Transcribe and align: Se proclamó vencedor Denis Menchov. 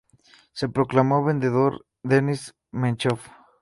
Se 0.53 0.67
proclamó 0.67 1.23
vencedor 1.23 1.85
Denis 2.01 2.55
Menchov. 2.71 3.19